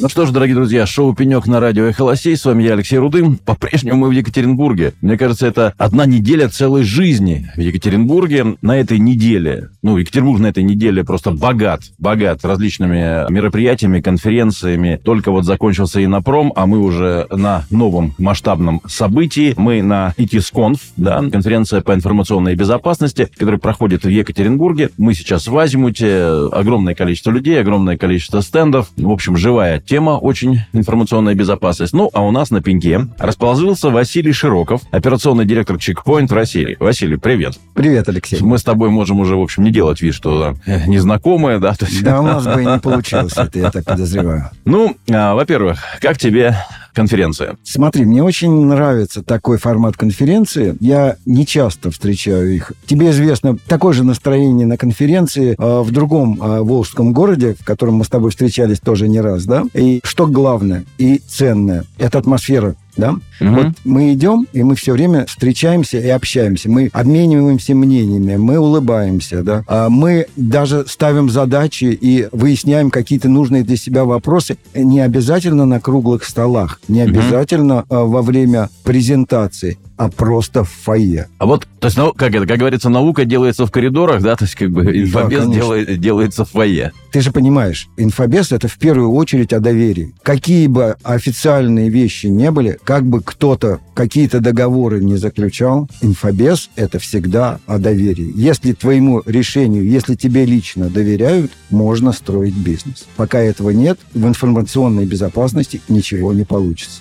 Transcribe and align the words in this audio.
Ну 0.00 0.08
что 0.08 0.26
ж, 0.26 0.30
дорогие 0.30 0.54
друзья, 0.54 0.86
шоу 0.86 1.12
«Пенек» 1.12 1.48
на 1.48 1.58
радио 1.58 1.86
«Эхолосей». 1.86 2.36
С 2.36 2.44
вами 2.44 2.62
я, 2.62 2.74
Алексей 2.74 2.98
Рудым. 2.98 3.36
По-прежнему 3.36 4.02
мы 4.02 4.08
в 4.08 4.12
Екатеринбурге. 4.12 4.92
Мне 5.00 5.18
кажется, 5.18 5.44
это 5.44 5.74
одна 5.76 6.06
неделя 6.06 6.48
целой 6.48 6.84
жизни 6.84 7.50
в 7.56 7.60
Екатеринбурге. 7.60 8.58
На 8.62 8.76
этой 8.76 9.00
неделе, 9.00 9.70
ну, 9.82 9.96
Екатеринбург 9.96 10.38
на 10.38 10.46
этой 10.46 10.62
неделе 10.62 11.02
просто 11.02 11.32
богат, 11.32 11.80
богат 11.98 12.44
различными 12.44 13.28
мероприятиями, 13.28 14.00
конференциями. 14.00 15.00
Только 15.02 15.32
вот 15.32 15.44
закончился 15.44 16.04
Инопром, 16.04 16.52
а 16.54 16.66
мы 16.66 16.78
уже 16.78 17.26
на 17.32 17.64
новом 17.68 18.14
масштабном 18.18 18.82
событии. 18.86 19.54
Мы 19.56 19.82
на 19.82 20.14
ITSConf, 20.16 20.78
да, 20.96 21.24
конференция 21.28 21.80
по 21.80 21.92
информационной 21.92 22.54
безопасности, 22.54 23.28
которая 23.36 23.58
проходит 23.58 24.04
в 24.04 24.08
Екатеринбурге. 24.08 24.90
Мы 24.96 25.14
сейчас 25.14 25.48
в 25.48 25.58
Азимуте. 25.58 26.24
Огромное 26.52 26.94
количество 26.94 27.32
людей, 27.32 27.60
огромное 27.60 27.96
количество 27.96 28.42
стендов. 28.42 28.92
В 28.96 29.10
общем, 29.10 29.36
живая 29.36 29.82
тема 29.88 30.12
очень 30.12 30.60
информационная 30.72 31.34
безопасность. 31.34 31.94
Ну, 31.94 32.10
а 32.12 32.22
у 32.22 32.30
нас 32.30 32.50
на 32.50 32.60
пеньке 32.60 33.08
расположился 33.18 33.88
Василий 33.88 34.32
Широков, 34.32 34.82
операционный 34.90 35.46
директор 35.46 35.78
Чекпоинт 35.78 36.30
в 36.30 36.34
России. 36.34 36.76
Василий, 36.78 37.16
привет. 37.16 37.58
Привет, 37.74 38.08
Алексей. 38.08 38.38
Мы 38.40 38.58
с 38.58 38.62
тобой 38.62 38.90
можем 38.90 39.18
уже, 39.20 39.36
в 39.36 39.40
общем, 39.40 39.64
не 39.64 39.70
делать 39.70 40.02
вид, 40.02 40.14
что 40.14 40.56
э, 40.66 40.86
незнакомые, 40.86 41.58
да? 41.58 41.74
Да, 42.02 42.20
у 42.20 42.24
нас 42.24 42.44
бы 42.44 42.62
и 42.62 42.66
не 42.66 42.78
получилось 42.78 43.32
это, 43.36 43.58
я 43.58 43.70
так 43.70 43.84
подозреваю. 43.84 44.50
Ну, 44.64 44.96
а, 45.10 45.34
во-первых, 45.34 45.80
как 46.00 46.18
тебе 46.18 46.56
конференция? 46.98 47.56
Смотри, 47.62 48.04
мне 48.04 48.22
очень 48.22 48.66
нравится 48.66 49.22
такой 49.22 49.58
формат 49.58 49.96
конференции. 49.96 50.76
Я 50.80 51.16
не 51.26 51.46
часто 51.46 51.90
встречаю 51.90 52.54
их. 52.54 52.72
Тебе 52.86 53.10
известно 53.10 53.56
такое 53.68 53.92
же 53.92 54.04
настроение 54.04 54.66
на 54.66 54.76
конференции 54.76 55.54
э, 55.56 55.80
в 55.80 55.90
другом 55.92 56.42
э, 56.42 56.60
волжском 56.60 57.12
городе, 57.12 57.54
в 57.58 57.64
котором 57.64 57.94
мы 57.94 58.04
с 58.04 58.08
тобой 58.08 58.30
встречались 58.30 58.80
тоже 58.80 59.08
не 59.08 59.20
раз, 59.20 59.44
да? 59.44 59.64
И 59.74 60.00
что 60.02 60.26
главное 60.26 60.84
и 60.98 61.20
ценное, 61.26 61.84
это 61.98 62.18
атмосфера 62.18 62.74
да? 62.98 63.12
Угу. 63.40 63.50
Вот 63.50 63.66
мы 63.84 64.12
идем, 64.12 64.46
и 64.52 64.62
мы 64.62 64.74
все 64.74 64.92
время 64.92 65.24
встречаемся 65.24 65.98
и 65.98 66.08
общаемся. 66.08 66.68
Мы 66.68 66.90
обмениваемся 66.92 67.74
мнениями, 67.74 68.36
мы 68.36 68.58
улыбаемся, 68.58 69.42
да? 69.42 69.64
А 69.66 69.88
мы 69.88 70.26
даже 70.36 70.84
ставим 70.86 71.30
задачи 71.30 71.84
и 71.98 72.28
выясняем 72.32 72.90
какие-то 72.90 73.28
нужные 73.28 73.62
для 73.62 73.76
себя 73.76 74.04
вопросы. 74.04 74.58
Не 74.74 75.00
обязательно 75.00 75.64
на 75.64 75.80
круглых 75.80 76.24
столах, 76.24 76.80
не 76.88 77.00
обязательно 77.00 77.84
угу. 77.88 78.08
во 78.08 78.22
время 78.22 78.68
презентации 78.84 79.78
а 79.98 80.08
просто 80.08 80.64
в 80.64 80.70
фойе. 80.70 81.28
А 81.38 81.46
вот, 81.46 81.66
то 81.80 81.88
есть, 81.88 81.96
ну, 81.96 82.12
как 82.12 82.34
это, 82.34 82.46
как 82.46 82.58
говорится, 82.58 82.88
наука 82.88 83.24
делается 83.24 83.66
в 83.66 83.70
коридорах, 83.72 84.22
да, 84.22 84.36
то 84.36 84.44
есть, 84.44 84.54
как 84.54 84.70
бы, 84.70 84.84
инфобес 84.84 85.44
да, 85.44 85.52
делает, 85.52 86.00
делается 86.00 86.44
в 86.44 86.50
фойе. 86.50 86.92
Ты 87.10 87.20
же 87.20 87.32
понимаешь, 87.32 87.88
инфобес– 87.96 88.52
это 88.52 88.68
в 88.68 88.78
первую 88.78 89.10
очередь 89.12 89.52
о 89.52 89.60
доверии. 89.60 90.14
Какие 90.22 90.68
бы 90.68 90.96
официальные 91.02 91.88
вещи 91.90 92.26
не 92.26 92.50
были, 92.50 92.78
как 92.84 93.04
бы 93.04 93.20
кто-то 93.20 93.80
какие-то 93.94 94.40
договоры 94.40 95.02
не 95.02 95.16
заключал, 95.16 95.90
инфобес– 96.00 96.70
это 96.76 97.00
всегда 97.00 97.58
о 97.66 97.78
доверии. 97.78 98.32
Если 98.36 98.72
твоему 98.74 99.22
решению, 99.26 99.84
если 99.84 100.14
тебе 100.14 100.44
лично 100.44 100.88
доверяют, 100.88 101.50
можно 101.70 102.12
строить 102.12 102.56
бизнес. 102.56 103.06
Пока 103.16 103.40
этого 103.40 103.70
нет, 103.70 103.98
в 104.14 104.24
информационной 104.26 105.06
безопасности 105.06 105.80
ничего 105.88 106.32
не 106.32 106.44
получится. 106.44 107.00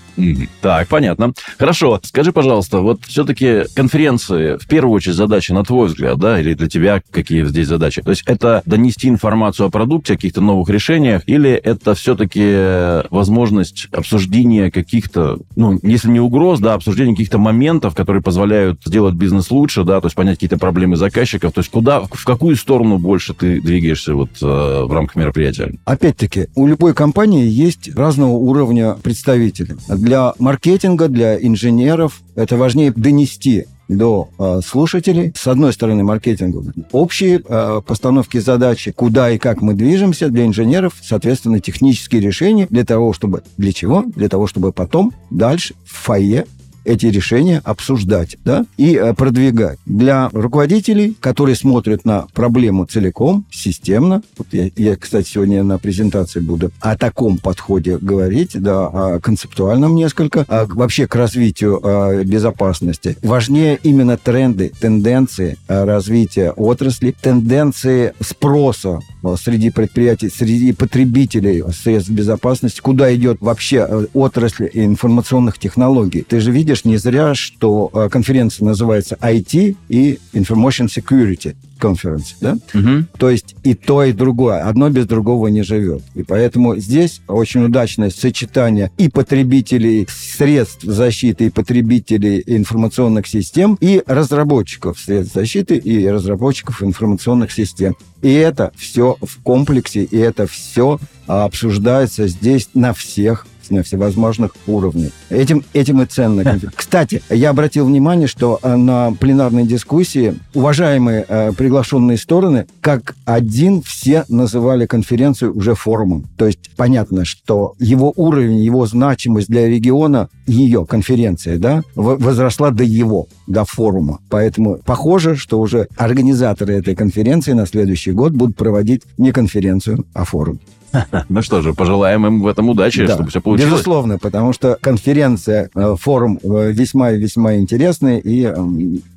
Так, 0.62 0.88
понятно. 0.88 1.34
Хорошо. 1.58 2.00
Скажи, 2.04 2.32
пожалуйста, 2.32 2.80
вот 2.80 3.02
все-таки 3.06 3.64
конференции, 3.76 4.58
в 4.58 4.68
первую 4.68 4.96
очередь, 4.96 5.16
задача, 5.16 5.54
на 5.54 5.64
твой 5.64 5.88
взгляд, 5.88 6.18
да, 6.18 6.40
или 6.40 6.54
для 6.54 6.68
тебя 6.68 7.02
какие 7.12 7.46
здесь 7.46 7.68
задачи? 7.68 8.02
То 8.02 8.10
есть 8.10 8.24
это 8.26 8.62
донести 8.66 9.08
информацию 9.08 9.68
о 9.68 9.70
продукте, 9.70 10.14
о 10.14 10.16
каких-то 10.16 10.42
новых 10.42 10.70
решениях, 10.70 11.24
или 11.28 11.52
это 11.52 11.94
все-таки 11.96 13.08
возможность 13.12 13.88
обсуждения 13.92 14.72
каких-то, 14.72 15.40
ну, 15.56 15.80
если 15.84 16.10
не 16.10 16.20
угроз, 16.20 16.60
да, 16.60 16.74
обсуждения 16.74 17.12
каких-то 17.12 17.38
моментов, 17.38 17.96
которые 17.96 18.24
позволяют 18.24 18.82
сделать 18.86 19.16
бизнес 19.16 19.52
лучше, 19.52 19.84
да, 19.84 20.02
то 20.02 20.08
есть 20.08 20.16
понять 20.16 20.36
какие-то 20.36 20.58
проблемы 20.58 20.96
заказчиков, 20.96 21.54
то 21.54 21.60
есть 21.60 21.72
куда, 21.72 22.02
в 22.02 22.26
какую 22.26 22.56
сторону 22.56 22.98
больше 22.98 23.34
ты 23.34 23.62
двигаешься 23.62 24.16
вот 24.16 24.30
э, 24.42 24.46
в 24.46 24.92
рамках 24.92 25.16
мероприятия? 25.16 25.74
Опять-таки, 25.86 26.48
у 26.56 26.68
любой 26.68 26.94
компании 26.94 27.48
есть 27.48 27.96
разного 27.96 28.32
уровня 28.32 28.94
представителей 28.94 29.76
для 30.08 30.34
маркетинга, 30.40 31.10
для 31.10 31.38
инженеров 31.38 32.22
это 32.36 32.56
важнее 32.56 32.92
донести 32.92 33.66
до 33.90 34.30
э, 34.40 34.62
слушателей. 34.66 35.34
С 35.36 35.48
одной 35.48 35.74
стороны, 35.74 36.04
маркетингу 36.04 36.64
общие 36.94 37.42
э, 37.46 37.82
постановки 37.86 38.38
задачи, 38.38 38.92
куда 38.92 39.30
и 39.32 39.38
как 39.38 39.62
мы 39.62 39.74
движемся. 39.74 40.30
Для 40.30 40.46
инженеров, 40.46 40.94
соответственно, 41.02 41.60
технические 41.60 42.22
решения 42.22 42.68
для 42.70 42.86
того, 42.86 43.12
чтобы... 43.12 43.44
Для 43.58 43.74
чего? 43.74 44.04
Для 44.16 44.30
того, 44.30 44.48
чтобы 44.48 44.72
потом 44.72 45.14
дальше 45.30 45.74
в 45.84 46.06
фойе 46.06 46.46
эти 46.88 47.08
решения 47.08 47.62
обсуждать 47.64 48.38
да, 48.46 48.66
и 48.78 48.96
э, 48.96 49.14
продвигать. 49.14 49.78
Для 49.86 50.30
руководителей, 50.32 51.16
которые 51.20 51.56
смотрят 51.56 52.06
на 52.06 52.28
проблему 52.34 52.86
целиком, 52.86 53.46
системно, 53.52 54.24
вот 54.38 54.48
я, 54.52 54.70
я, 54.76 54.96
кстати, 54.96 55.28
сегодня 55.28 55.64
на 55.64 55.78
презентации 55.78 56.40
буду 56.40 56.72
о 56.80 56.98
таком 56.98 57.38
подходе 57.38 57.98
говорить, 57.98 58.52
да, 58.60 58.88
о 58.88 59.20
концептуальном 59.20 59.96
несколько, 59.96 60.46
а 60.48 60.66
вообще 60.66 61.08
к 61.08 61.16
развитию 61.16 61.80
а, 61.84 62.24
безопасности. 62.24 63.18
Важнее 63.22 63.80
именно 63.84 64.18
тренды, 64.18 64.72
тенденции 64.80 65.58
а, 65.68 65.86
развития 65.86 66.52
отрасли, 66.52 67.14
тенденции 67.22 68.14
спроса 68.22 69.00
среди 69.36 69.72
предприятий, 69.72 70.30
среди 70.30 70.72
потребителей 70.72 71.64
средств 71.74 72.12
безопасности, 72.12 72.80
куда 72.80 73.14
идет 73.14 73.38
вообще 73.42 73.86
э, 73.88 74.06
отрасль 74.14 74.70
информационных 74.74 75.60
технологий. 75.60 76.22
Ты 76.22 76.40
же 76.40 76.52
видишь 76.52 76.77
не 76.86 76.98
зря, 76.98 77.36
что 77.36 77.90
э, 77.94 78.10
конференция 78.10 78.66
называется 78.66 79.18
IT 79.22 79.76
и 79.90 80.20
Information 80.34 80.88
Security 80.88 81.56
конференции, 81.78 82.36
да? 82.42 82.58
Угу. 82.74 83.06
То 83.18 83.30
есть 83.30 83.56
и 83.64 83.74
то, 83.74 84.04
и 84.04 84.12
другое. 84.12 84.64
Одно 84.64 84.90
без 84.90 85.06
другого 85.06 85.48
не 85.48 85.64
живет. 85.64 86.02
И 86.16 86.24
поэтому 86.24 86.76
здесь 86.78 87.22
очень 87.28 87.64
удачное 87.64 88.10
сочетание 88.10 88.92
и 88.98 89.10
потребителей 89.10 90.08
средств 90.10 90.84
защиты, 90.84 91.48
и 91.48 91.50
потребителей 91.50 92.44
информационных 92.46 93.28
систем, 93.28 93.78
и 93.80 94.04
разработчиков 94.06 95.00
средств 95.00 95.36
защиты, 95.36 95.78
и 95.78 96.08
разработчиков 96.08 96.84
информационных 96.84 97.52
систем. 97.52 97.96
И 98.22 98.34
это 98.34 98.72
все 98.76 99.18
в 99.22 99.42
комплексе, 99.44 100.04
и 100.04 100.18
это 100.18 100.48
все 100.48 101.00
обсуждается 101.28 102.28
здесь 102.28 102.70
на 102.74 102.94
всех 102.94 103.46
на 103.70 103.84
всевозможных 103.84 104.52
уровнях. 104.68 105.12
Этим, 105.30 105.64
этим 105.74 106.02
и 106.02 106.06
ценно. 106.06 106.60
Кстати, 106.76 107.22
я 107.30 107.50
обратил 107.50 107.86
внимание, 107.86 108.28
что 108.28 108.60
э, 108.62 108.76
на 108.76 109.12
пленарной 109.20 109.66
дискуссии 109.66 110.36
уважаемые 110.54 111.26
э, 111.28 111.52
приглашенные 111.54 112.18
стороны 112.18 112.68
как 112.82 113.16
один 113.26 113.82
все 113.82 114.26
называли 114.30 114.86
конференцию 114.86 115.56
уже 115.56 115.76
форумом. 115.76 116.26
То 116.38 116.48
есть 116.48 116.72
понятно, 116.76 117.26
что 117.26 117.76
его 117.80 118.14
уровень, 118.16 118.58
его 118.58 118.86
значимость 118.86 119.48
для 119.48 119.68
региона, 119.68 120.30
ее 120.46 120.86
конференция, 120.86 121.58
да, 121.58 121.84
возросла 121.96 122.72
до 122.72 122.84
его, 122.84 123.28
до 123.48 123.66
форума. 123.66 124.20
Поэтому 124.30 124.80
похоже, 124.86 125.36
что 125.36 125.60
уже 125.60 125.88
организаторы 125.98 126.74
этой 126.76 126.96
конференции 126.96 127.54
на 127.54 127.66
следующий 127.66 128.12
год 128.12 128.34
будут 128.34 128.56
проводить 128.56 129.04
не 129.18 129.32
конференцию, 129.32 130.06
а 130.14 130.24
форум. 130.24 130.60
Ну 131.30 131.42
что 131.42 131.62
же, 131.62 131.74
пожелаем 131.74 132.26
им 132.26 132.42
в 132.42 132.48
этом 132.48 132.70
удачи, 132.70 133.06
да, 133.06 133.16
чтобы 133.16 133.30
все 133.30 133.42
получилось. 133.42 133.72
Безусловно, 133.72 134.18
потому 134.18 134.54
что 134.54 134.78
конференция, 134.80 135.70
э, 135.76 135.96
форум 136.00 136.40
э, 136.42 136.72
весьма 136.72 137.12
и 137.12 137.18
весьма 137.18 137.56
интересный 137.56 138.20
и 138.20 138.54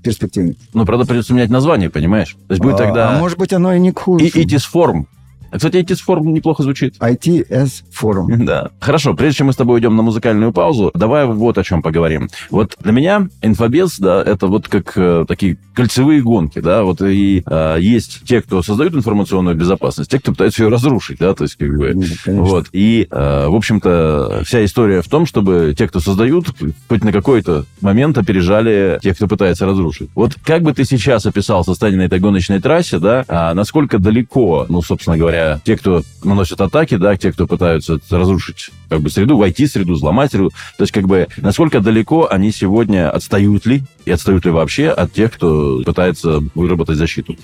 перспективный. 0.02 0.56
Ну, 0.74 0.84
правда, 0.84 1.06
придется 1.06 1.34
менять 1.34 1.50
название, 1.50 1.90
понимаешь? 1.90 2.36
То 2.48 2.52
есть 2.52 2.62
будет 2.62 2.74
а, 2.74 2.78
тогда... 2.78 3.10
А 3.10 3.18
может 3.18 3.38
быть, 3.38 3.52
оно 3.52 3.72
и 3.72 3.78
не 3.78 3.92
к 3.92 4.00
худшему. 4.00 4.28
И 4.28 4.44
ITIS 4.44 4.68
форум. 4.68 5.06
А, 5.10 5.19
кстати, 5.52 5.76
ITS 5.76 5.96
форум 5.96 6.32
неплохо 6.32 6.62
звучит. 6.62 6.96
ITS 6.98 7.84
форум. 7.90 8.30
Да. 8.50 8.70
Хорошо, 8.80 9.14
прежде 9.14 9.38
чем 9.38 9.48
мы 9.48 9.52
с 9.52 9.56
тобой 9.56 9.80
идем 9.80 9.94
на 9.94 10.02
музыкальную 10.02 10.52
паузу, 10.52 10.90
давай 10.94 11.26
вот 11.26 11.58
о 11.58 11.62
чем 11.62 11.82
поговорим. 11.82 12.28
Вот 12.50 12.76
для 12.80 12.92
меня 12.92 13.28
инфобез, 13.42 13.98
да, 13.98 14.22
это 14.22 14.46
вот 14.46 14.66
как 14.66 14.92
э, 14.96 15.24
такие 15.28 15.56
кольцевые 15.74 16.22
гонки, 16.22 16.58
да, 16.58 16.82
вот 16.82 17.00
и 17.02 17.42
э, 17.46 17.76
есть 17.80 18.22
те, 18.24 18.42
кто 18.42 18.62
создают 18.62 18.94
информационную 18.94 19.56
безопасность, 19.56 20.10
те, 20.10 20.18
кто 20.18 20.32
пытается 20.32 20.62
ее 20.62 20.68
разрушить, 20.68 21.18
да, 21.18 21.34
то 21.34 21.44
есть 21.44 21.56
как 21.56 21.68
бы... 21.76 21.94
Ну, 22.26 22.44
вот. 22.44 22.66
И, 22.72 23.06
э, 23.10 23.46
в 23.48 23.54
общем-то, 23.54 24.42
вся 24.44 24.64
история 24.64 25.02
в 25.02 25.08
том, 25.08 25.26
чтобы 25.26 25.74
те, 25.76 25.86
кто 25.86 26.00
создают, 26.00 26.46
хоть 26.88 27.04
на 27.04 27.12
какой-то 27.12 27.66
момент 27.80 28.18
опережали 28.18 28.98
тех, 29.02 29.16
кто 29.16 29.28
пытается 29.28 29.66
разрушить. 29.66 30.10
Вот 30.14 30.34
как 30.44 30.62
бы 30.62 30.72
ты 30.72 30.84
сейчас 30.84 31.26
описал 31.26 31.64
состояние 31.64 32.02
на 32.02 32.06
этой 32.06 32.20
гоночной 32.20 32.60
трассе, 32.60 32.98
да, 32.98 33.24
а 33.28 33.54
насколько 33.54 33.98
далеко, 33.98 34.66
ну, 34.68 34.82
собственно 34.82 35.16
говоря, 35.16 35.39
говоря, 35.40 35.60
те, 35.64 35.76
кто 35.76 36.02
наносят 36.22 36.60
атаки, 36.60 36.96
да, 36.96 37.16
те, 37.16 37.32
кто 37.32 37.46
пытаются 37.46 37.98
разрушить 38.10 38.70
как 38.88 39.00
бы 39.00 39.10
среду, 39.10 39.36
войти 39.36 39.66
в 39.66 39.70
среду, 39.70 39.94
взломать 39.94 40.30
среду. 40.30 40.50
То 40.76 40.82
есть, 40.82 40.92
как 40.92 41.06
бы, 41.06 41.28
насколько 41.38 41.80
далеко 41.80 42.28
они 42.30 42.52
сегодня 42.52 43.10
отстают 43.10 43.66
ли, 43.66 43.82
и 44.04 44.10
отстают 44.10 44.44
ли 44.44 44.50
вообще 44.50 44.88
от 44.88 45.12
тех, 45.12 45.32
кто 45.32 45.82
пытается 45.84 46.40
выработать 46.54 46.96
защиту? 46.96 47.36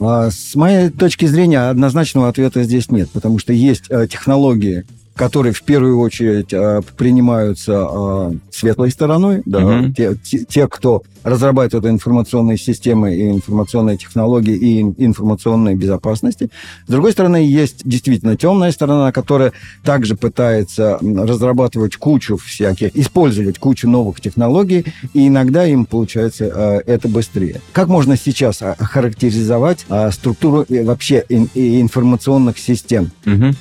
А, 0.00 0.30
с 0.30 0.54
моей 0.54 0.90
точки 0.90 1.24
зрения 1.24 1.70
однозначного 1.70 2.28
ответа 2.28 2.62
здесь 2.62 2.90
нет, 2.90 3.08
потому 3.10 3.38
что 3.38 3.52
есть 3.52 3.84
э, 3.88 4.06
технологии, 4.06 4.84
которые 5.16 5.52
в 5.52 5.62
первую 5.62 5.98
очередь 5.98 6.52
э, 6.52 6.82
принимаются 6.96 7.88
э, 7.90 8.32
светлой 8.50 8.90
стороной, 8.90 9.42
да, 9.46 9.64
угу. 9.64 9.92
те, 9.92 10.14
те, 10.14 10.44
те, 10.44 10.68
кто 10.68 11.02
разрабатывает 11.24 11.90
информационные 11.90 12.58
системы 12.58 13.16
и 13.16 13.30
информационные 13.30 13.96
технологии 13.96 14.54
и 14.54 14.80
информационной 14.80 15.74
безопасности. 15.74 16.50
С 16.86 16.90
другой 16.90 17.12
стороны, 17.12 17.38
есть 17.38 17.80
действительно 17.84 18.36
темная 18.36 18.70
сторона, 18.70 19.10
которая 19.10 19.52
также 19.82 20.16
пытается 20.16 20.98
разрабатывать 21.00 21.96
кучу 21.96 22.36
всяких, 22.36 22.94
использовать 22.94 23.58
кучу 23.58 23.88
новых 23.88 24.20
технологий, 24.20 24.84
и 25.14 25.26
иногда 25.26 25.66
им 25.66 25.86
получается 25.86 26.44
э, 26.44 26.82
это 26.86 27.08
быстрее. 27.08 27.60
Как 27.72 27.88
можно 27.88 28.16
сейчас 28.16 28.62
охарактеризовать 28.62 29.86
э, 29.88 30.10
структуру 30.12 30.64
э, 30.68 30.84
вообще 30.84 31.24
ин, 31.28 31.48
информационных 31.54 32.58
систем? 32.58 33.10
Угу 33.24 33.54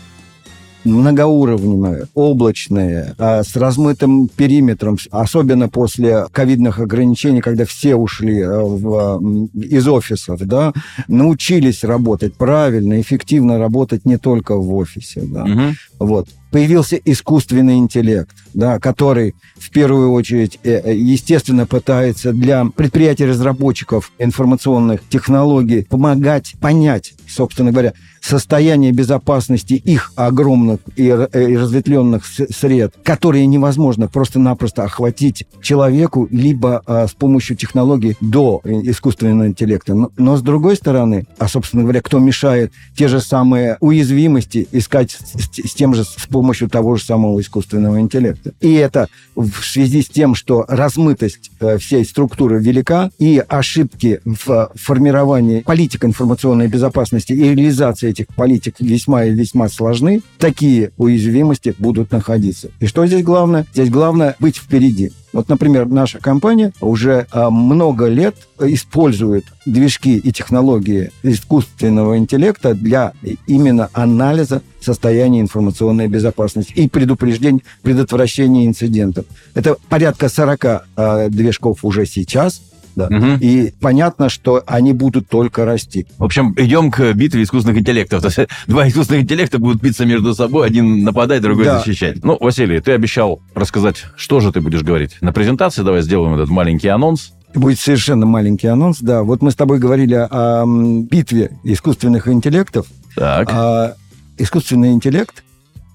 многоуровневые, 0.86 2.08
облачные, 2.14 3.16
а, 3.18 3.44
с 3.44 3.56
размытым 3.56 4.28
периметром, 4.28 4.98
особенно 5.12 5.70
после 5.70 6.26
ковидных 6.32 6.80
ограничений, 6.80 7.42
когда 7.42 7.66
все 7.66 7.96
ушли 7.96 8.42
а, 8.42 8.62
в, 8.62 9.48
из 9.54 9.88
офисов, 9.88 10.40
да, 10.42 10.74
научились 11.08 11.84
работать 11.84 12.36
правильно, 12.36 13.02
эффективно 13.02 13.58
работать 13.58 14.06
не 14.06 14.18
только 14.18 14.56
в 14.56 14.74
офисе, 14.76 15.22
да. 15.24 15.44
Угу. 15.44 15.62
Вот 16.00 16.27
появился 16.56 16.95
искусственный 16.95 17.75
интеллект, 17.75 18.33
да, 18.53 18.80
который 18.80 19.36
в 19.57 19.69
первую 19.71 20.13
очередь, 20.13 20.57
э, 20.63 20.80
э, 20.86 20.95
естественно, 20.95 21.65
пытается 21.65 22.31
для 22.31 22.63
предприятий-разработчиков 22.63 24.13
информационных 24.19 25.01
технологий 25.09 25.83
помогать 25.83 26.53
понять, 26.62 27.13
собственно 27.27 27.74
говоря, 27.74 27.92
состояние 28.21 28.92
безопасности 28.94 29.74
их 29.74 30.13
огромных 30.15 30.80
и, 30.95 31.09
э, 31.09 31.57
разветвленных 31.57 32.25
сред, 32.25 32.95
которые 33.03 33.45
невозможно 33.45 34.07
просто-напросто 34.07 34.83
охватить 34.83 35.45
человеку 35.62 36.27
либо 36.31 36.81
а, 36.86 37.07
с 37.07 37.12
помощью 37.12 37.56
технологий 37.56 38.15
до 38.21 38.62
искусственного 38.63 39.47
интеллекта. 39.47 39.94
Но, 39.94 40.09
но 40.18 40.38
с 40.38 40.42
другой 40.42 40.75
стороны, 40.75 41.27
а, 41.38 41.47
собственно 41.47 41.83
говоря, 41.83 42.01
кто 42.01 42.18
мешает 42.18 42.71
те 42.97 43.07
же 43.07 43.19
самые 43.19 43.77
уязвимости 43.80 44.68
искать 44.71 45.12
с, 45.12 45.68
с 45.68 45.74
тем 45.74 45.85
же, 45.94 46.04
с 46.04 46.28
помощью 46.30 46.70
того 46.70 46.96
же 46.96 47.04
самого 47.04 47.40
искусственного 47.40 48.00
интеллекта. 48.00 48.54
И 48.62 48.74
это 48.74 49.08
в 49.36 49.64
связи 49.64 50.02
с 50.02 50.08
тем, 50.08 50.36
что 50.36 50.66
размытость 50.68 51.52
э, 51.60 51.78
всей 51.78 52.06
структуры 52.06 52.60
велика, 52.60 53.12
и 53.20 53.44
ошибки 53.48 54.22
в 54.26 54.72
формировании 54.76 55.62
политик 55.62 56.06
информационной 56.06 56.68
безопасности 56.68 57.34
и 57.34 57.42
реализации 57.42 58.10
этих 58.10 58.28
политик 58.28 58.76
весьма 58.80 59.26
и 59.26 59.34
весьма 59.34 59.70
сложны, 59.70 60.22
такие 60.38 60.92
уязвимости 60.98 61.76
будут 61.78 62.12
находиться. 62.12 62.70
И 62.80 62.88
что 62.88 63.06
здесь 63.06 63.24
главное? 63.24 63.66
Здесь 63.74 63.90
главное 63.90 64.36
быть 64.40 64.58
впереди. 64.58 65.12
Вот, 65.36 65.50
например, 65.50 65.86
наша 65.86 66.20
компания 66.20 66.72
уже 66.80 67.28
а, 67.30 67.50
много 67.50 68.08
лет 68.08 68.38
использует 68.58 69.44
движки 69.66 70.18
и 70.18 70.32
технологии 70.32 71.12
искусственного 71.24 72.18
интеллекта 72.18 72.74
для 72.74 73.12
именно 73.46 73.90
анализа 73.92 74.62
состояния 74.80 75.42
информационной 75.42 76.08
безопасности 76.08 76.72
и 76.72 76.88
предупреждения, 76.88 77.60
предотвращения 77.82 78.66
инцидентов. 78.66 79.26
Это 79.56 79.76
порядка 79.90 80.30
40 80.30 80.66
а, 80.96 81.28
движков 81.28 81.80
уже 81.84 82.06
сейчас, 82.06 82.62
да. 82.95 83.07
Угу. 83.07 83.38
И 83.42 83.74
понятно, 83.80 84.30
что 84.30 84.63
они 84.65 84.94
будут 84.94 85.27
только 85.27 85.65
расти. 85.65 86.07
В 86.18 86.24
общем, 86.24 86.53
идем 86.57 86.92
к 86.92 87.13
битве 87.13 87.44
искусственных 87.44 87.80
интеллектов. 87.80 88.21
То 88.21 88.27
есть 88.27 88.50
два 88.68 88.88
искусственных 88.88 89.24
интеллекта 89.24 89.59
будут 89.59 89.81
биться 89.81 90.06
между 90.06 90.33
собой, 90.33 90.68
один 90.68 91.03
нападать, 91.03 91.42
другой 91.42 91.65
да. 91.65 91.80
защищать. 91.80 92.24
Ну, 92.24 92.38
Василий, 92.39 92.80
ты 92.80 92.94
обещал 92.94 93.39
рассказать, 93.53 94.06
что 94.15 94.39
же 94.39 94.51
ты 94.51 94.62
будешь 94.62 94.83
говорить 94.83 95.18
на 95.21 95.33
презентации. 95.33 95.83
Давай 95.83 96.01
сделаем 96.01 96.36
этот 96.36 96.50
маленький 96.50 96.88
анонс. 96.88 97.33
Будет 97.53 97.80
совершенно 97.80 98.25
маленький 98.25 98.68
анонс, 98.68 99.00
да. 99.00 99.24
Вот 99.24 99.42
мы 99.42 99.51
с 99.51 99.56
тобой 99.56 99.80
говорили 99.80 100.15
о 100.15 100.65
битве 100.65 101.51
искусственных 101.63 102.27
интеллектов. 102.27 102.88
Так. 103.15 103.50
А 103.51 103.94
искусственный 104.38 104.92
интеллект 104.92 105.44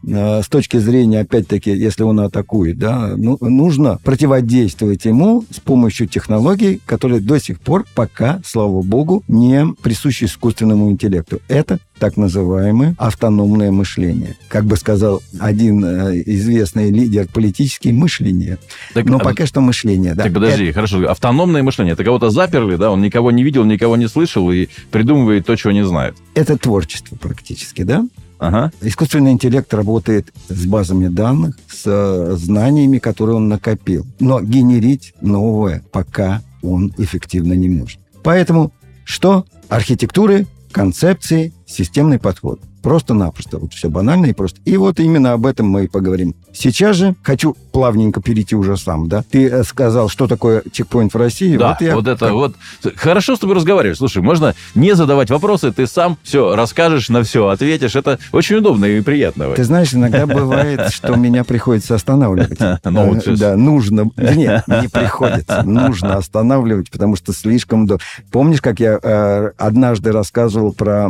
с 0.03 0.49
точки 0.49 0.79
зрения, 0.79 1.21
опять-таки, 1.21 1.71
если 1.71 2.03
он 2.03 2.21
атакует, 2.21 2.79
да, 2.79 3.15
ну, 3.17 3.37
нужно 3.41 3.99
противодействовать 4.03 5.05
ему 5.05 5.45
с 5.51 5.61
помощью 5.61 6.09
технологий, 6.09 6.81
которые 6.87 7.21
до 7.21 7.39
сих 7.39 7.61
пор 7.61 7.85
пока, 7.95 8.41
слава 8.45 8.83
богу, 8.83 9.23
не 9.29 9.67
присущи 9.83 10.25
искусственному 10.25 10.91
интеллекту. 10.91 11.41
Это 11.49 11.79
так 12.01 12.17
называемое 12.17 12.97
автономное 12.99 13.71
мышление. 13.71 14.37
Как 14.49 14.65
бы 14.65 14.77
сказал 14.77 15.23
один 15.39 15.85
э, 15.85 16.23
известный 16.27 16.91
лидер 16.91 17.29
политический, 17.33 17.93
мышление. 17.93 18.59
Так, 18.95 19.05
Но 19.05 19.19
а, 19.19 19.21
пока 19.21 19.47
что 19.47 19.61
мышление, 19.61 20.15
да. 20.15 20.25
Так, 20.25 20.33
подожди, 20.33 20.65
это... 20.65 20.75
хорошо. 20.75 21.07
Автономное 21.07 21.63
мышление. 21.63 21.93
Это 21.93 22.03
кого-то 22.03 22.31
заперли, 22.31 22.77
да? 22.77 22.91
Он 22.91 23.03
никого 23.03 23.31
не 23.31 23.45
видел, 23.45 23.65
никого 23.65 23.97
не 23.97 24.09
слышал 24.09 24.51
и 24.51 24.69
придумывает 24.91 25.47
то, 25.47 25.55
чего 25.57 25.73
не 25.73 25.85
знает. 25.85 26.17
Это 26.35 26.57
творчество 26.57 27.17
практически, 27.17 27.83
да? 27.83 28.07
Ага. 28.41 28.73
Искусственный 28.81 29.33
интеллект 29.33 29.73
работает 29.75 30.33
с 30.49 30.65
базами 30.65 31.09
данных, 31.09 31.59
с 31.71 31.83
э, 31.85 32.37
знаниями, 32.37 32.99
которые 32.99 33.37
он 33.37 33.49
накопил. 33.49 34.07
Но 34.19 34.41
генерить 34.41 35.15
новое 35.21 35.85
пока 35.93 36.43
он 36.63 36.93
эффективно 36.97 37.53
не 37.53 37.69
может. 37.69 38.01
Поэтому 38.23 38.73
что? 39.05 39.45
Архитектуры, 39.69 40.47
концепции, 40.73 41.53
системный 41.71 42.19
подход. 42.19 42.61
Просто-напросто. 42.83 43.59
Вот 43.59 43.75
все 43.75 43.91
банально 43.91 44.27
и 44.27 44.33
просто. 44.33 44.61
И 44.65 44.77
вот 44.77 45.01
именно 45.01 45.33
об 45.33 45.45
этом 45.45 45.69
мы 45.69 45.85
и 45.85 45.89
поговорим. 45.89 46.35
Сейчас 46.53 46.97
же 46.97 47.15
хочу 47.23 47.55
плавненько 47.73 48.23
перейти 48.23 48.57
уже 48.57 48.77
сам, 48.77 49.09
да? 49.09 49.23
Ты 49.31 49.49
э, 49.49 49.65
сказал, 49.65 50.09
что 50.09 50.27
такое 50.27 50.63
чекпоинт 50.73 51.13
в 51.13 51.17
России. 51.17 51.57
Да, 51.57 51.71
вот, 51.71 51.81
я... 51.83 51.95
вот 51.95 52.09
это 52.09 52.33
вот. 52.33 52.55
Хорошо 52.97 53.37
с 53.37 53.39
тобой 53.39 53.57
разговаривать. 53.57 53.99
Слушай, 53.99 54.23
можно 54.23 54.55
не 54.75 54.95
задавать 54.95 55.31
вопросы, 55.31 55.73
ты 55.73 55.87
сам 55.87 56.17
все 56.23 56.57
расскажешь, 56.57 57.11
на 57.11 57.23
все 57.23 57.49
ответишь. 57.49 57.97
Это 57.97 58.19
очень 58.33 58.57
удобно 58.57 58.87
и 58.87 59.01
приятно. 59.03 59.51
Ты 59.55 59.65
знаешь, 59.65 59.93
иногда 59.93 60.27
бывает, 60.27 60.91
что 60.91 61.17
меня 61.17 61.45
приходится 61.45 61.95
останавливать. 61.95 62.59
Ну, 62.91 63.15
э, 63.15 63.37
да, 63.37 63.57
нужно. 63.57 64.11
Нет, 64.17 64.65
не 64.67 64.89
приходится. 64.89 65.63
Нужно 65.63 66.17
останавливать, 66.17 66.91
потому 66.91 67.15
что 67.17 67.33
слишком... 67.33 67.89
Помнишь, 68.31 68.61
как 68.61 68.81
я 68.81 68.99
э, 69.01 69.51
однажды 69.59 70.13
рассказывал 70.13 70.73
про 70.73 71.09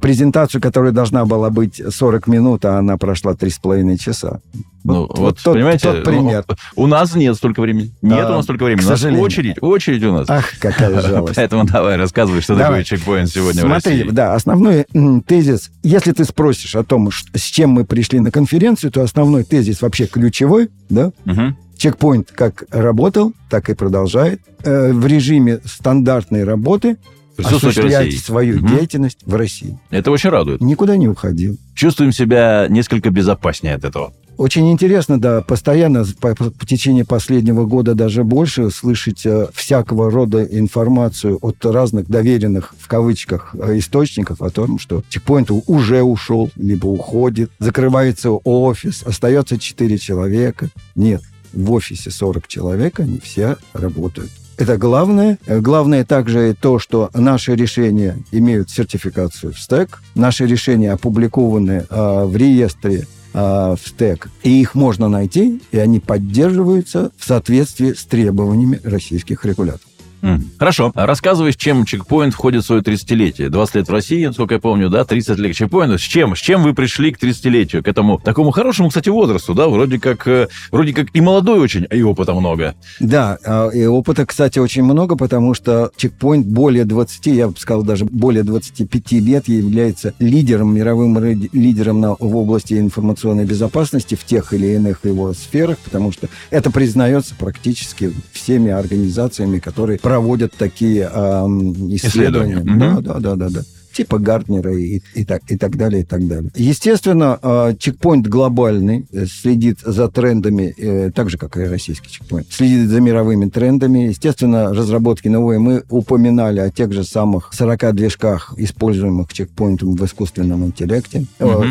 презентацию, 0.00 0.60
которая 0.60 0.92
должна 0.92 1.24
была 1.24 1.50
быть 1.50 1.80
40 1.88 2.26
минут, 2.26 2.64
а 2.64 2.78
она 2.78 2.96
прошла 2.96 3.32
3,5 3.32 3.96
часа? 3.96 4.40
Ну, 4.84 5.06
вот, 5.06 5.18
вот 5.18 5.38
тот, 5.42 5.54
понимаете, 5.54 5.92
тот 5.92 6.04
пример. 6.04 6.44
Ну, 6.48 6.54
у 6.76 6.86
нас 6.86 7.14
нет 7.16 7.34
столько 7.34 7.60
времени. 7.60 7.92
Нет 8.02 8.26
а, 8.26 8.32
у 8.32 8.34
нас 8.36 8.44
столько 8.44 8.64
времени. 8.64 8.84
У 8.84 8.88
нас 8.88 9.04
очередь, 9.04 9.56
очередь 9.60 10.04
у 10.04 10.12
нас. 10.12 10.30
Ах, 10.30 10.44
какая 10.60 11.00
жалость. 11.02 11.34
Поэтому 11.34 11.64
давай, 11.64 11.96
рассказывай, 11.96 12.40
что 12.40 12.54
давай. 12.54 12.84
такое 12.84 12.84
чекпоинт 12.84 13.28
сегодня 13.28 13.62
Смотри, 13.62 13.94
в 13.94 14.00
России. 14.02 14.14
да, 14.14 14.34
основной 14.34 14.86
тезис, 15.26 15.72
если 15.82 16.12
ты 16.12 16.24
спросишь 16.24 16.76
о 16.76 16.84
том, 16.84 17.10
с 17.10 17.42
чем 17.42 17.70
мы 17.70 17.84
пришли 17.84 18.20
на 18.20 18.30
конференцию, 18.30 18.92
то 18.92 19.02
основной 19.02 19.42
тезис 19.42 19.82
вообще 19.82 20.06
ключевой, 20.06 20.68
да, 20.88 21.10
угу. 21.24 21.56
Чекпоинт 21.76 22.32
как 22.32 22.64
работал, 22.70 23.32
так 23.50 23.68
и 23.68 23.74
продолжает. 23.74 24.40
Э, 24.64 24.92
в 24.92 25.06
режиме 25.06 25.60
стандартной 25.64 26.44
работы 26.44 26.96
осуществлять 27.38 28.16
свою 28.18 28.58
угу. 28.58 28.68
деятельность 28.68 29.18
в 29.24 29.34
России. 29.34 29.78
Это 29.90 30.10
очень 30.10 30.30
радует. 30.30 30.60
Никуда 30.60 30.96
не 30.96 31.08
уходил. 31.08 31.56
Чувствуем 31.74 32.12
себя 32.12 32.66
несколько 32.68 33.10
безопаснее 33.10 33.74
от 33.74 33.84
этого. 33.84 34.12
Очень 34.36 34.70
интересно, 34.70 35.18
да, 35.18 35.40
постоянно 35.40 36.04
по, 36.20 36.34
по 36.34 36.66
течение 36.66 37.06
последнего 37.06 37.64
года 37.64 37.94
даже 37.94 38.22
больше 38.22 38.70
слышать 38.70 39.24
э, 39.24 39.48
всякого 39.54 40.10
рода 40.10 40.44
информацию 40.44 41.38
от 41.40 41.64
разных 41.64 42.06
доверенных, 42.08 42.74
в 42.78 42.86
кавычках, 42.86 43.54
э, 43.58 43.78
источников 43.78 44.42
о 44.42 44.50
том, 44.50 44.78
что 44.78 45.02
чекпоинт 45.08 45.50
уже 45.50 46.02
ушел, 46.02 46.50
либо 46.56 46.86
уходит, 46.86 47.50
закрывается 47.58 48.30
офис, 48.30 49.02
остается 49.06 49.58
4 49.58 49.96
человека. 49.96 50.68
Нет, 50.94 51.22
в 51.54 51.72
офисе 51.72 52.10
40 52.10 52.46
человек, 52.46 53.00
они 53.00 53.18
все 53.18 53.56
работают. 53.72 54.30
Это 54.56 54.78
главное. 54.78 55.38
Главное 55.46 56.04
также 56.04 56.56
то, 56.58 56.78
что 56.78 57.10
наши 57.14 57.54
решения 57.54 58.18
имеют 58.32 58.70
сертификацию 58.70 59.52
в 59.52 59.58
стек. 59.58 60.02
Наши 60.14 60.46
решения 60.46 60.92
опубликованы 60.92 61.84
э, 61.88 62.24
в 62.24 62.34
реестре 62.36 63.06
э, 63.34 63.38
в 63.38 63.80
стек. 63.86 64.28
И 64.42 64.60
их 64.60 64.74
можно 64.74 65.08
найти, 65.08 65.60
и 65.72 65.78
они 65.78 66.00
поддерживаются 66.00 67.10
в 67.18 67.24
соответствии 67.24 67.92
с 67.92 68.04
требованиями 68.06 68.80
российских 68.82 69.44
регуляторов. 69.44 69.90
Mm. 70.22 70.42
Хорошо. 70.58 70.92
Рассказывай, 70.94 71.52
с 71.52 71.56
чем 71.56 71.84
чекпоинт 71.84 72.34
входит 72.34 72.62
в 72.62 72.66
свое 72.66 72.82
30-летие. 72.82 73.48
20 73.48 73.74
лет 73.76 73.88
в 73.88 73.92
России, 73.92 74.26
насколько 74.26 74.54
я 74.54 74.60
помню, 74.60 74.88
да, 74.88 75.04
30 75.04 75.38
лет 75.38 75.54
чекпоинту. 75.54 75.98
С 75.98 76.02
чем? 76.02 76.34
С 76.34 76.38
чем 76.38 76.62
вы 76.62 76.74
пришли 76.74 77.12
к 77.12 77.22
30-летию? 77.22 77.82
К 77.82 77.88
этому 77.88 78.18
такому 78.18 78.50
хорошему, 78.50 78.88
кстати, 78.88 79.08
возрасту, 79.08 79.54
да? 79.54 79.68
Вроде 79.68 79.98
как, 79.98 80.26
э, 80.26 80.48
вроде 80.70 80.92
как 80.92 81.08
и 81.14 81.20
молодой 81.20 81.58
очень, 81.58 81.86
и 81.90 82.02
опыта 82.02 82.34
много. 82.34 82.74
Да, 83.00 83.38
а, 83.44 83.68
и 83.68 83.84
опыта, 83.86 84.24
кстати, 84.24 84.58
очень 84.58 84.82
много, 84.82 85.16
потому 85.16 85.54
что 85.54 85.90
чекпоинт 85.96 86.46
более 86.46 86.84
20, 86.84 87.26
я 87.26 87.48
бы 87.48 87.56
сказал, 87.58 87.82
даже 87.82 88.04
более 88.04 88.42
25 88.42 89.12
лет 89.12 89.48
является 89.48 90.14
лидером, 90.18 90.74
мировым 90.74 91.18
лидером 91.52 92.00
на, 92.00 92.14
в 92.18 92.36
области 92.36 92.74
информационной 92.74 93.44
безопасности 93.44 94.14
в 94.14 94.24
тех 94.24 94.52
или 94.52 94.68
иных 94.68 95.04
его 95.04 95.32
сферах, 95.32 95.78
потому 95.78 96.12
что 96.12 96.28
это 96.50 96.70
признается 96.70 97.34
практически 97.38 98.12
всеми 98.32 98.70
организациями, 98.70 99.58
которые 99.58 99.98
проводят 99.98 100.45
такие 100.54 101.02
э, 101.02 101.46
исследования. 101.90 102.58
исследования. 102.58 103.00
Да, 103.00 103.00
да, 103.00 103.20
да, 103.20 103.36
да, 103.36 103.50
да 103.50 103.62
типа 103.96 104.18
Гартнера 104.18 104.74
и, 104.76 105.00
и, 105.14 105.24
так, 105.24 105.42
и 105.48 105.56
так 105.56 105.76
далее, 105.76 106.02
и 106.02 106.04
так 106.04 106.26
далее. 106.28 106.50
Естественно, 106.54 107.38
а, 107.42 107.74
чекпоинт 107.74 108.26
глобальный, 108.26 109.06
э, 109.10 109.24
следит 109.26 109.80
за 109.84 110.08
трендами, 110.08 110.74
э, 110.76 111.10
так 111.14 111.30
же, 111.30 111.38
как 111.38 111.56
и 111.56 111.62
российский 111.62 112.10
чекпоинт, 112.10 112.46
следит 112.50 112.90
за 112.90 113.00
мировыми 113.00 113.48
трендами. 113.48 114.08
Естественно, 114.08 114.74
разработки 114.74 115.28
новые. 115.28 115.58
Мы 115.58 115.82
упоминали 115.88 116.60
о 116.60 116.70
тех 116.70 116.92
же 116.92 117.04
самых 117.04 117.50
40 117.54 117.92
движках, 117.94 118.52
используемых 118.58 119.32
чекпоинтом 119.32 119.96
в 119.96 120.04
искусственном 120.04 120.66
интеллекте. 120.66 121.24
Угу. 121.40 121.64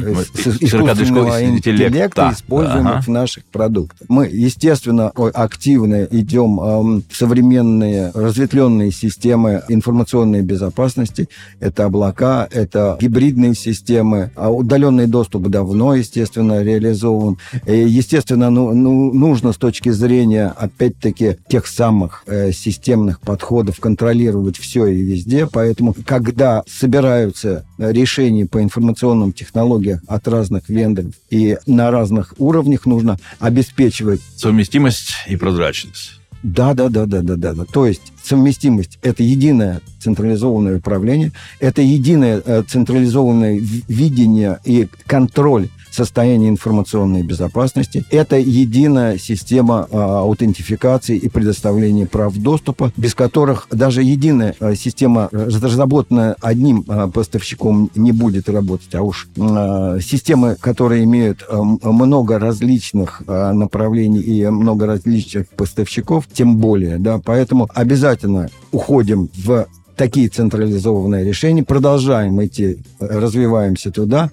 Искусственного 0.61 1.45
интеллекта, 1.45 2.31
используемых 2.33 2.93
ага. 2.93 3.01
в 3.01 3.07
наших 3.07 3.45
продуктах. 3.45 4.07
Мы, 4.07 4.27
естественно, 4.27 5.09
активно 5.09 6.05
идем 6.05 6.57
в 6.57 7.03
современные 7.11 8.11
разветвленные 8.15 8.91
системы 8.91 9.61
информационной 9.69 10.41
безопасности. 10.41 11.29
Это 11.59 11.85
облака 11.85 12.14
облака, 12.15 12.47
это 12.51 12.97
гибридные 12.99 13.55
системы, 13.55 14.31
а 14.35 14.51
удаленный 14.51 15.07
доступ 15.07 15.47
давно, 15.47 15.95
естественно, 15.95 16.63
реализован. 16.63 17.37
И, 17.65 17.77
естественно, 17.77 18.49
ну, 18.49 18.73
ну, 18.73 19.13
нужно 19.13 19.53
с 19.53 19.57
точки 19.57 19.89
зрения, 19.89 20.53
опять-таки, 20.57 21.37
тех 21.47 21.67
самых 21.67 22.23
э, 22.27 22.51
системных 22.51 23.19
подходов 23.19 23.79
контролировать 23.79 24.57
все 24.57 24.87
и 24.87 25.01
везде, 25.01 25.47
поэтому, 25.51 25.95
когда 26.05 26.63
собираются 26.67 27.65
решения 27.77 28.45
по 28.45 28.61
информационным 28.61 29.33
технологиям 29.33 29.99
от 30.07 30.27
разных 30.27 30.69
вендоров 30.69 31.13
и 31.29 31.57
на 31.65 31.91
разных 31.91 32.33
уровнях, 32.37 32.85
нужно 32.85 33.17
обеспечивать 33.39 34.21
совместимость 34.37 35.13
и 35.27 35.35
прозрачность. 35.35 36.19
Да, 36.45 36.75
да, 36.75 36.89
да, 36.89 37.07
да, 37.07 37.23
да, 37.23 37.35
да, 37.37 37.53
да. 37.53 37.65
То 37.65 37.87
есть 37.87 38.13
совместимость– 38.23 38.99
это 39.01 39.23
единое 39.23 39.81
централизованное 39.99 40.77
управление, 40.77 41.31
это 41.59 41.81
единое 41.81 42.39
э, 42.45 42.61
централизованное 42.61 43.59
видение 43.87 44.59
и 44.63 44.87
контроль 45.07 45.69
состояние 45.95 46.49
информационной 46.49 47.23
безопасности. 47.23 48.05
Это 48.11 48.37
единая 48.37 49.17
система 49.17 49.87
а, 49.91 50.19
аутентификации 50.19 51.17
и 51.17 51.29
предоставления 51.29 52.05
прав 52.05 52.35
доступа, 52.35 52.91
без 52.97 53.15
которых 53.15 53.67
даже 53.71 54.03
единая 54.03 54.55
а, 54.59 54.75
система, 54.75 55.29
разработанная 55.31 56.35
одним 56.41 56.83
а, 56.87 57.07
поставщиком, 57.07 57.89
не 57.95 58.11
будет 58.11 58.49
работать. 58.49 58.93
А 58.93 59.01
уж 59.01 59.27
системы, 59.35 60.55
которые 60.59 61.03
имеют 61.05 61.45
много 61.49 62.39
различных 62.39 63.21
направлений 63.27 64.19
и 64.19 64.47
много 64.47 64.85
различных 64.85 65.47
поставщиков, 65.49 66.27
тем 66.31 66.57
более. 66.57 66.97
Да? 66.97 67.21
Поэтому 67.23 67.69
обязательно 67.73 68.49
уходим 68.71 69.29
в 69.35 69.67
такие 69.95 70.27
централизованные 70.27 71.23
решения, 71.23 71.63
продолжаем 71.63 72.43
идти, 72.43 72.79
развиваемся 72.99 73.91
туда, 73.91 74.29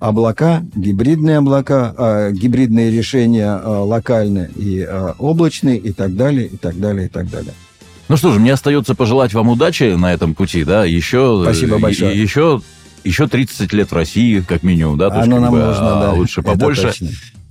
облака, 0.00 0.62
гибридные 0.74 1.38
облака, 1.38 1.94
э, 1.96 2.32
гибридные 2.32 2.90
решения 2.90 3.60
э, 3.62 3.68
локальные 3.68 4.50
и 4.56 4.86
э, 4.88 5.14
облачные 5.18 5.78
и 5.78 5.92
так 5.92 6.16
далее, 6.16 6.46
и 6.46 6.56
так 6.56 6.78
далее, 6.78 7.06
и 7.06 7.08
так 7.08 7.30
далее. 7.30 7.52
Ну 8.08 8.16
что 8.16 8.32
же, 8.32 8.40
мне 8.40 8.52
остается 8.52 8.94
пожелать 8.94 9.34
вам 9.34 9.48
удачи 9.48 9.94
на 9.94 10.12
этом 10.12 10.34
пути, 10.34 10.64
да, 10.64 10.84
еще... 10.84 11.40
Спасибо 11.44 11.78
большое. 11.78 12.18
Еще 12.18 12.62
еще 13.04 13.26
30 13.28 13.72
лет 13.72 13.90
в 13.90 13.94
России, 13.94 14.40
как 14.40 14.62
минимум, 14.62 14.98
да? 14.98 15.10
То 15.10 15.20
Оно 15.20 15.40
нам 15.40 15.52
бы, 15.52 15.58
нужно, 15.58 15.98
а, 15.98 16.02
да. 16.02 16.12
Лучше 16.12 16.42
побольше. 16.42 16.92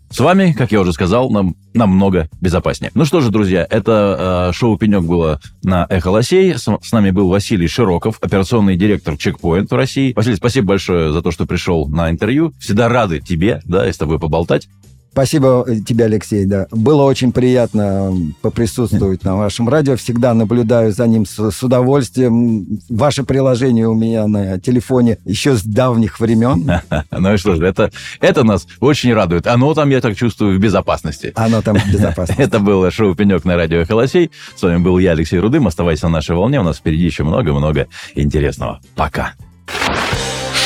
С 0.10 0.20
вами, 0.20 0.54
как 0.54 0.72
я 0.72 0.80
уже 0.82 0.94
сказал, 0.94 1.30
нам 1.30 1.56
намного 1.74 2.30
безопаснее. 2.40 2.92
Ну 2.96 3.06
что 3.06 3.20
же, 3.20 3.30
друзья, 3.30 3.68
это 3.70 4.50
э, 4.50 4.54
шоу 4.54 4.78
«Пенек» 4.78 5.04
было 5.04 5.42
на 5.64 5.86
«Эхо 5.90 6.08
Лосей». 6.10 6.58
С, 6.58 6.66
с 6.66 6.92
нами 6.92 7.12
был 7.12 7.28
Василий 7.28 7.68
Широков, 7.68 8.18
операционный 8.22 8.78
директор 8.78 9.18
«Чекпоинт» 9.18 9.70
в 9.70 9.76
России. 9.76 10.14
Василий, 10.16 10.38
спасибо 10.38 10.68
большое 10.70 11.12
за 11.12 11.22
то, 11.22 11.32
что 11.32 11.46
пришел 11.46 11.88
на 11.88 12.10
интервью. 12.10 12.54
Всегда 12.60 12.88
рады 12.88 13.20
тебе, 13.20 13.62
да, 13.66 13.88
и 13.88 13.92
с 13.92 13.98
тобой 13.98 14.18
поболтать. 14.18 14.70
Спасибо 15.18 15.66
тебе, 15.84 16.06
Алексей, 16.06 16.46
да. 16.46 16.68
Было 16.70 17.02
очень 17.02 17.32
приятно 17.32 18.14
поприсутствовать 18.44 19.24
на 19.24 19.36
вашем 19.36 19.68
радио. 19.68 19.96
Всегда 19.96 20.36
наблюдаю 20.36 20.92
за 20.92 21.08
ним 21.08 21.26
с, 21.26 21.50
с 21.50 21.64
удовольствием. 21.64 22.68
Ваше 22.88 23.24
приложение 23.24 23.88
у 23.88 23.96
меня 23.96 24.28
на 24.28 24.60
телефоне 24.60 25.18
еще 25.26 25.56
с 25.56 25.64
давних 25.64 26.20
времен. 26.20 26.72
Ну 27.10 27.34
и 27.34 27.38
что 27.38 27.56
же, 27.56 27.66
это, 27.66 27.92
это 28.22 28.44
нас 28.44 28.68
очень 28.80 29.12
радует. 29.12 29.48
Оно 29.48 29.74
там, 29.74 29.90
я 29.90 30.02
так 30.02 30.16
чувствую, 30.16 30.56
в 30.56 30.62
безопасности. 30.62 31.34
Оно 31.36 31.64
там 31.64 31.78
в 31.78 31.88
безопасности. 31.92 32.40
Это 32.40 32.60
было 32.60 32.92
шоу 32.92 33.16
«Пенек» 33.16 33.44
на 33.44 33.56
радио 33.56 33.86
«Холосей». 33.86 34.30
С 34.56 34.62
вами 34.62 34.78
был 34.78 35.00
я, 35.00 35.14
Алексей 35.14 35.40
Рудым. 35.40 35.66
Оставайся 35.66 36.10
на 36.10 36.14
нашей 36.14 36.36
волне. 36.36 36.60
У 36.60 36.64
нас 36.64 36.78
впереди 36.78 37.06
еще 37.06 37.24
много-много 37.24 37.88
интересного. 38.14 38.82
Пока. 38.96 39.34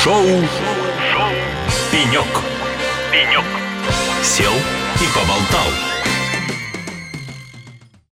Шоу, 0.02 0.26
шоу 1.14 1.30
«Пенек». 1.90 2.26
«Пенек». 3.10 3.51
Сел 4.22 4.52
и 4.54 5.06
поболтал. 5.12 5.91